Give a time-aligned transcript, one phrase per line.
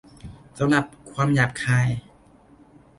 [0.59, 1.87] สำหรับ ความหยาบคาย?